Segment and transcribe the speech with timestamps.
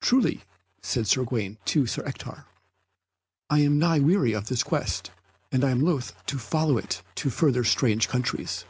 [0.00, 0.42] "Truly,"
[0.80, 2.46] said Sir Gawaine to Sir Ector,
[3.50, 5.10] "I am nigh weary of this quest,
[5.52, 8.64] and loth to follow it to further strange countries."